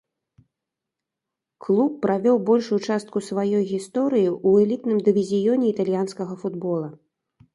[1.65, 6.89] Клуб правёў большую частку сваёй гісторыі ў элітным дывізіёне італьянскага футбола.